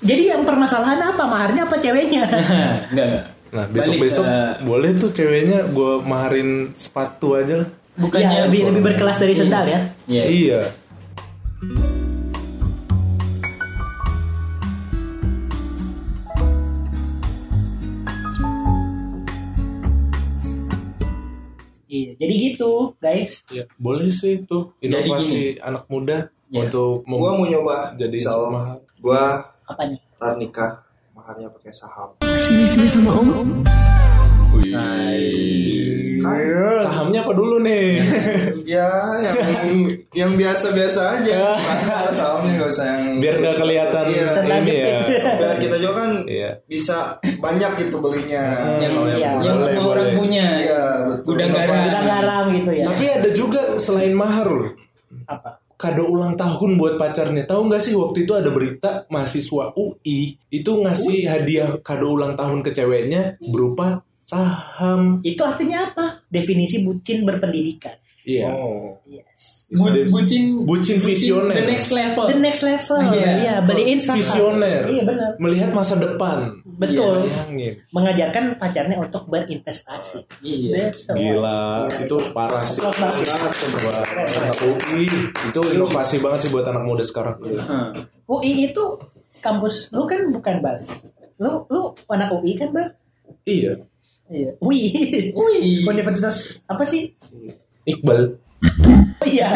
Jadi 0.00 0.22
yang 0.26 0.42
permasalahan 0.42 1.00
apa 1.02 1.24
maharnya 1.24 1.64
apa 1.64 1.76
ceweknya? 1.76 2.24
enggak 2.92 3.06
enggak. 3.06 3.24
Nah 3.50 3.64
besok 3.68 3.92
besok 3.96 4.24
ke- 4.24 4.56
boleh 4.62 4.90
tuh 4.94 5.10
ceweknya 5.10 5.64
gue 5.66 5.92
maharin 6.02 6.72
sepatu 6.72 7.34
aja 7.34 7.60
lah. 7.60 7.68
bukannya 7.94 8.26
ya, 8.28 8.42
lebih 8.44 8.60
lebih 8.66 8.82
berkelas 8.82 9.18
dari 9.18 9.34
sendal 9.34 9.64
ya. 9.64 9.80
Iya. 10.04 10.24
Iya. 10.26 10.60
Jadi 22.16 22.34
gitu 22.34 22.72
guys. 22.96 23.42
Iya, 23.48 23.64
boleh 23.74 24.08
sih 24.08 24.42
tuh 24.42 24.74
inovasi 24.78 25.58
anak 25.58 25.84
muda 25.86 26.28
Iya. 26.46 26.64
untuk 26.64 27.02
mem- 27.04 27.18
Gua 27.18 27.32
mau 27.34 27.44
nyoba 27.44 27.92
jadi 27.94 28.14
Insya 28.14 28.32
Allah. 28.32 28.50
mahal. 28.52 28.78
Gua 28.98 29.22
Apa 29.64 29.82
nih? 29.84 30.00
ntar 30.14 30.32
nikah 30.36 30.70
maharnya 31.12 31.48
pakai 31.48 31.72
saham. 31.72 32.10
Wih. 34.54 34.72
Kan? 36.24 36.40
Sahamnya 36.80 37.20
apa 37.22 37.32
dulu 37.32 37.60
nih? 37.60 38.00
Ya, 38.64 38.88
yang 39.28 39.84
yang 40.16 40.32
biasa-biasa 40.34 41.20
aja. 41.20 41.52
Ada 42.00 42.08
sahamnya 42.10 42.50
nggak 42.58 42.70
usah 42.72 42.86
yang 42.88 43.02
Biar 43.20 43.34
nggak 43.38 43.56
kelihatan 43.60 44.04
Iya. 44.08 44.24
ini 44.56 44.72
ya. 44.72 44.98
Biar 45.36 45.56
kita 45.60 45.76
juga 45.76 45.94
kan 46.00 46.10
Iya. 46.24 46.50
bisa 46.64 46.98
banyak 47.20 47.70
gitu 47.76 48.00
belinya. 48.00 48.44
Yang, 48.80 48.92
Kalau 48.96 49.04
iya. 49.04 49.16
yang 49.20 49.56
Boleh, 49.60 49.68
semua 49.68 49.90
orang 49.92 50.08
boleh. 50.08 50.16
punya. 50.16 50.46
Iya. 50.58 50.82
Gudang 51.22 51.50
garam. 51.52 51.76
Gudang 51.84 52.06
garam 52.08 52.44
gitu 52.56 52.70
ya. 52.72 52.84
Tapi 52.88 53.04
ada 53.12 53.28
juga 53.30 53.60
selain 53.76 54.14
mahar 54.16 54.48
loh. 54.48 54.70
apa? 55.28 55.60
Kado 55.76 56.08
ulang 56.08 56.34
tahun 56.34 56.80
buat 56.80 56.96
pacarnya. 56.96 57.44
Tahu 57.44 57.68
nggak 57.68 57.82
sih 57.84 57.92
waktu 57.92 58.24
itu 58.24 58.32
ada 58.32 58.48
berita 58.48 59.04
mahasiswa 59.12 59.76
UI 59.76 60.40
itu 60.48 60.70
ngasih 60.72 61.28
hadiah 61.28 61.76
kado 61.84 62.16
ulang 62.16 62.32
tahun 62.32 62.64
ke 62.64 62.72
ceweknya 62.72 63.36
berupa 63.44 64.00
saham. 64.24 65.20
Itu 65.20 65.44
artinya 65.44 65.92
apa? 65.92 66.24
Definisi 66.32 66.80
bucin 66.80 67.28
berpendidikan. 67.28 67.94
Iya. 68.24 68.48
Oh. 68.56 68.96
Yes. 69.04 69.68
Bu- 69.68 70.08
bucin 70.08 70.64
Bucin 70.64 70.96
visioner. 70.96 71.60
the 71.60 71.68
next 71.68 71.92
level 71.92 72.24
The 72.24 72.40
next 72.40 72.62
level. 72.64 72.96
Iya. 73.12 73.28
Iya, 73.36 73.54
beliin 73.60 74.00
saham. 74.00 74.16
Visioner. 74.16 74.82
Iya 74.88 75.02
benar. 75.04 75.30
Melihat 75.36 75.70
masa 75.76 76.00
depan. 76.00 76.64
Betul. 76.64 77.20
Bayangin. 77.20 77.84
Mengajarkan 77.92 78.56
pacarnya 78.56 78.96
untuk 78.96 79.28
berinvestasi. 79.28 80.24
iya. 80.40 80.88
Gila, 80.88 81.84
itu 81.92 82.16
parah 82.32 82.64
sih. 82.64 82.80
Anak 82.80 84.58
UI, 84.64 85.04
itu 85.28 85.60
inovasi 85.76 86.24
banget 86.24 86.48
sih 86.48 86.50
buat 86.50 86.64
anak 86.64 86.80
muda 86.80 87.04
sekarang. 87.04 87.36
Hah. 87.68 87.92
UI 88.24 88.72
itu 88.72 88.84
kampus 89.44 89.92
lu 89.92 90.08
kan 90.08 90.24
bukan 90.32 90.64
Bal. 90.64 90.80
Lu 91.36 91.68
lu 91.68 91.92
anak 92.08 92.32
UI 92.40 92.56
kan 92.56 92.72
Bal? 92.72 92.88
Iya. 93.44 93.84
Iya. 94.34 94.50
UI. 94.58 94.82
Wih. 95.30 95.86
Universitas 95.86 96.66
apa 96.66 96.82
sih? 96.82 97.14
Iqbal. 97.86 98.34
Oh, 99.20 99.28
iya. 99.28 99.46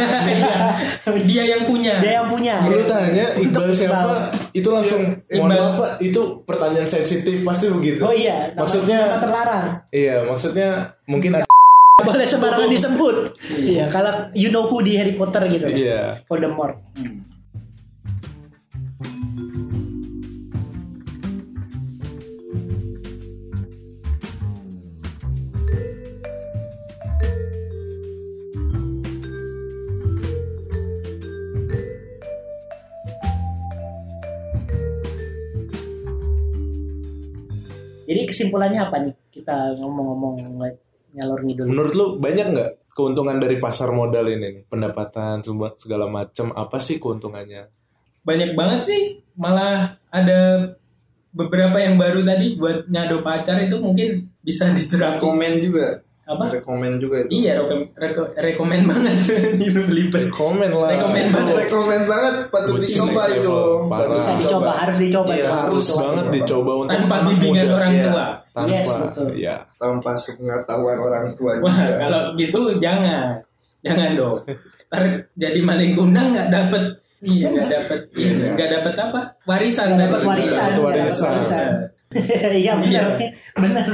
dia 1.24 1.44
yang 1.48 1.64
punya 1.64 1.96
Dia 1.98 2.20
yang 2.20 2.28
punya. 2.28 2.60
Lu 2.62 2.84
tanya 2.84 3.32
Iqbal 3.34 3.66
Untuk 3.66 3.74
siapa? 3.74 4.28
Itu 4.52 4.68
langsung 4.70 5.02
mohon 5.28 5.50
Iqbal. 5.50 5.58
maaf 5.58 5.72
Pak, 5.74 5.92
itu 5.98 6.20
pertanyaan 6.44 6.86
sensitif 6.86 7.40
pasti 7.42 7.66
begitu. 7.68 8.00
Oh 8.00 8.12
iya, 8.12 8.52
nama- 8.52 8.62
Maksudnya 8.62 8.98
nama 9.02 9.18
terlarang. 9.18 9.64
Iya, 9.90 10.16
maksudnya 10.24 10.68
mungkin 11.04 11.34
ada 11.34 11.46
Boleh 11.98 12.24
sembarangan 12.24 12.70
disebut. 12.70 13.16
Iya, 13.50 13.90
kalau 13.90 14.30
you 14.32 14.48
know 14.48 14.64
who 14.64 14.78
di 14.80 14.94
Harry 14.94 15.12
Potter 15.12 15.42
gitu. 15.50 15.66
Iya. 15.66 16.22
Voldemort. 16.24 16.78
Jadi 38.08 38.20
kesimpulannya 38.24 38.80
apa 38.80 38.96
nih? 39.04 39.14
Kita 39.28 39.76
ngomong-ngomong 39.76 40.34
nggak 40.56 40.74
nyalur 41.08 41.40
ngidul. 41.44 41.66
menurut 41.68 41.92
lu 41.96 42.06
banyak 42.20 42.46
nggak 42.52 42.70
keuntungan 42.96 43.36
dari 43.36 43.60
pasar 43.60 43.92
modal 43.92 44.24
ini 44.24 44.60
nih? 44.60 44.64
Pendapatan 44.64 45.44
semua 45.44 45.76
segala 45.76 46.08
macam 46.08 46.52
apa 46.56 46.80
sih 46.80 46.96
keuntungannya? 46.96 47.68
banyak 48.28 48.52
banget 48.52 48.80
sih 48.84 49.02
malah 49.40 49.96
ada 50.12 50.68
beberapa 51.32 51.80
yang 51.80 51.96
baru 51.96 52.20
tadi 52.28 52.60
buat 52.60 52.84
nyado 52.92 53.24
pacar 53.24 53.56
itu 53.64 53.80
mungkin 53.80 54.28
bisa 54.44 54.68
diterapkan 54.76 55.16
Rekomen 55.16 55.64
juga. 55.64 56.04
Apa 56.28 56.44
Rekomen 56.52 57.00
juga 57.00 57.24
itu. 57.24 57.30
iya 57.34 57.56
rekom, 57.56 57.88
reko- 57.94 58.36
rekomen 58.36 58.84
banget 58.84 59.16
libet 59.96 60.28
Komen 60.28 60.68
lah. 60.68 60.92
Rekomen 60.92 61.26
banget. 61.30 61.54
Rekomen 61.58 62.00
banget 62.04 62.34
patut 62.48 62.76
Bucin 62.76 62.84
dicoba 62.84 63.22
itu. 63.28 63.56
Patut. 63.88 64.12
Bisa 64.12 64.32
dicoba, 64.36 64.70
harus 64.76 64.96
dicoba. 64.98 65.32
Iya. 65.32 65.48
Harus 65.48 65.82
Dicoba. 65.82 66.02
banget 66.04 66.26
dicoba 66.30 66.72
untuk 66.76 66.92
tanpa 66.94 67.16
bimbingan 67.24 67.64
muda. 67.64 67.74
orang 67.74 67.90
Iya. 67.90 68.04
tua 68.04 68.26
Tanpa, 68.50 68.68
Yes, 68.70 68.88
betul. 68.92 69.28
ya. 69.34 69.56
Tanpa 69.74 70.10
sepengetahuan 70.14 70.98
orang 70.98 71.26
tua 71.32 71.52
wah 71.58 71.72
juga. 71.72 71.96
kalau 71.98 72.20
gitu 72.34 72.60
jangan 72.76 73.40
jangan 73.80 74.10
dong 74.12 74.36
ntar 74.88 75.02
jadi 75.32 75.60
maling 75.60 75.92
kundang 75.92 76.28
nggak 76.28 76.48
dapet 76.48 76.82
iya 77.20 77.46
nggak 77.46 77.68
dapet 77.68 77.98
iya, 78.14 78.52
nggak 78.52 78.68
dapet 78.70 78.94
apa 78.96 79.20
warisan 79.44 79.88
Nggak 79.92 80.08
dari- 80.10 80.26
warisan. 80.26 80.70
Warisan. 80.76 81.34
warisan. 81.34 81.68
Iya 82.54 82.72
benar, 82.74 83.06
benar. 83.54 83.86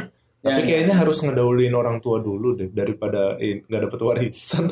Tapi 0.44 0.60
Ya, 0.60 0.66
kayaknya 0.66 0.94
harus 0.94 1.18
ngedahuluin 1.18 1.72
orang 1.72 1.98
tua 1.98 2.20
dulu 2.20 2.52
deh 2.52 2.68
daripada 2.68 3.34
eh, 3.36 3.64
nggak 3.64 3.80
dapet 3.82 4.00
warisan. 4.02 4.64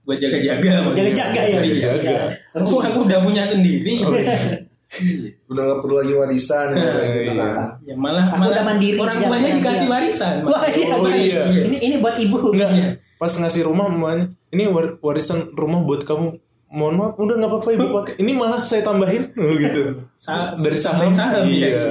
buat 0.00 0.16
jaga-jaga 0.16 0.90
Jaga-jaga 0.90 1.40
ya. 1.44 1.58
Jaga-jaga. 1.60 1.98
Iya. 2.00 2.22
aku 2.56 2.74
aku 2.78 2.98
udah 3.04 3.18
punya 3.20 3.42
sendiri 3.42 4.00
Oh, 4.00 4.14
iya. 4.14 4.64
Udah 5.46 5.62
gak 5.64 5.78
perlu 5.80 5.94
lagi 5.96 6.12
warisan 6.12 6.68
ya, 6.72 6.82
kayak 6.88 7.10
gitu 7.12 7.32
Iya. 7.32 7.42
kan. 7.44 7.68
ya 7.80 7.94
malah 7.94 8.24
Aku 8.26 8.38
malah 8.38 8.50
udah 8.50 8.64
mandiri, 8.64 8.96
orang 8.96 9.14
siap, 9.14 9.22
tuanya 9.24 9.46
siap, 9.46 9.58
dikasih 9.60 9.78
siap. 9.78 9.92
warisan 9.92 10.34
Wah 10.42 10.62
iya, 10.68 10.88
Oh, 10.92 11.06
iya. 11.06 11.42
Ini 11.62 11.76
ini 11.80 11.94
buat 11.98 12.16
ibu. 12.16 12.36
Enggak. 12.50 12.70
Iya. 12.72 12.88
Pas 13.14 13.32
ngasih 13.32 13.62
rumah 13.64 13.86
mamanya, 13.86 14.24
ini 14.48 14.64
war- 14.66 14.96
warisan 14.98 15.52
rumah 15.52 15.80
buat 15.80 16.02
kamu. 16.02 16.40
Mohon 16.70 16.94
maaf, 16.96 17.12
udah 17.18 17.34
nggak 17.34 17.50
apa-apa 17.50 17.68
ibu 17.72 17.86
pakai. 17.92 18.12
Ini 18.16 18.32
malah 18.32 18.62
saya 18.62 18.80
tambahin, 18.80 19.34
oh, 19.42 19.54
gitu. 19.58 19.82
Sa- 20.14 20.54
Dari 20.54 20.78
saham, 20.78 21.10
saham, 21.10 21.42
iya. 21.44 21.66
iya. 21.66 21.82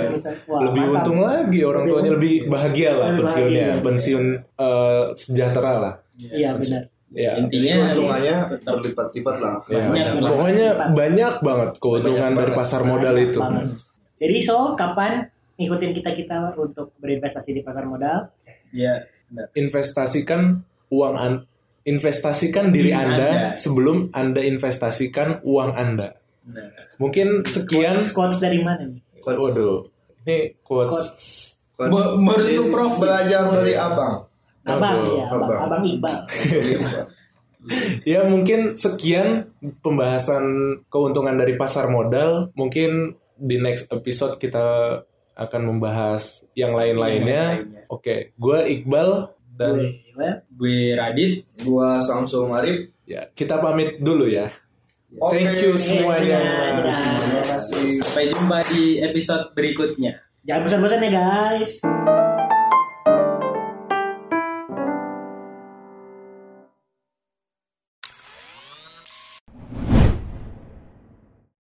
Wah, 0.47 0.63
lebih 0.65 0.81
mantap. 0.81 0.95
untung 1.03 1.19
lagi 1.19 1.59
orang 1.61 1.83
Lebih 1.83 1.91
tuanya 1.91 2.11
lebih 2.15 2.35
bahagia 2.47 2.89
lah 2.93 3.09
pensiunnya, 3.13 3.67
bahagia. 3.69 3.83
pensiun 3.83 4.23
eh, 4.55 5.03
sejahtera 5.13 5.71
lah. 5.77 5.93
Iya 6.15 6.49
benar. 6.55 6.83
Ya. 7.09 7.31
intinya 7.35 7.75
Keuntungannya 7.89 8.35
tetap 8.47 8.73
berlipat-lipat 8.77 9.35
lah. 9.39 9.53
Ya, 9.65 9.81
Banyak 9.83 10.05
banget. 10.13 10.29
pokoknya 10.29 10.67
banyak 10.93 11.33
banget 11.41 11.69
keuntungan 11.75 12.31
dari 12.31 12.51
pasar 12.53 12.81
modal 12.83 13.15
itu. 13.17 13.39
Banget. 13.41 13.67
Jadi 14.15 14.35
so 14.39 14.77
kapan 14.77 15.25
ngikutin 15.57 15.91
kita 15.91 16.11
kita 16.13 16.35
untuk 16.53 16.93
berinvestasi 16.95 17.49
di 17.51 17.59
pasar 17.59 17.83
modal? 17.83 18.29
ya 18.69 19.01
benar. 19.27 19.49
Investasikan 19.51 20.61
uang 20.87 21.15
an- 21.17 21.48
investasikan 21.89 22.69
diri 22.69 22.93
Diri 22.93 22.97
anda, 22.97 23.29
Anda. 23.49 23.57
sebelum 23.57 24.13
anda 24.13 24.45
investasikan 24.45 25.41
uang 25.41 25.71
anda. 25.73 26.21
Benar. 26.45 26.69
Mungkin 27.01 27.49
sekian. 27.49 27.97
Quotes 27.97 28.37
dari 28.37 28.61
mana 28.61 28.85
nih? 28.85 29.01
Waduh, 29.25 29.89
ini 30.25 30.53
quotes. 30.61 30.97
Quotes. 31.73 32.15
Menurut 32.19 32.49
lu, 32.53 32.63
Prof? 32.69 32.93
Belajar 33.01 33.49
dari 33.49 33.73
abang. 33.73 34.29
Abang 34.67 34.95
Waduh, 35.01 35.13
ya, 35.17 35.25
abang, 35.33 35.41
abang. 35.49 35.61
abang 35.65 35.83
Iqbal. 35.85 36.17
Ya 38.07 38.23
mungkin 38.23 38.71
sekian 38.71 39.51
pembahasan 39.83 40.79
keuntungan 40.87 41.35
dari 41.35 41.59
pasar 41.59 41.91
modal. 41.91 42.55
Mungkin 42.55 43.19
di 43.35 43.59
next 43.59 43.91
episode 43.91 44.39
kita 44.39 44.99
akan 45.35 45.61
membahas 45.67 46.47
yang 46.55 46.71
lain-lainnya. 46.71 47.67
Oke, 47.91 48.31
gue 48.39 48.59
Iqbal 48.79 49.35
dan 49.59 49.75
Gue, 49.75 50.08
gue 50.49 50.93
Radit 50.95 51.47
Gua 51.63 52.03
Samsul 52.03 52.45
Marip. 52.49 52.91
ya 53.09 53.25
kita 53.33 53.57
pamit 53.57 53.97
dulu 54.03 54.29
ya. 54.29 54.51
Oke. 55.17 55.41
Thank 55.41 55.65
you 55.65 55.73
semuanya. 55.73 56.37
Dadah. 56.85 57.01
Terima 57.17 57.41
kasih. 57.41 57.97
sampai 58.05 58.25
jumpa 58.29 58.57
di 58.69 59.01
episode 59.01 59.43
berikutnya 59.57 60.21
Jangan 60.45 60.61
bosan-bosan 60.65 61.05
ya 61.05 61.11
guys. 61.11 61.71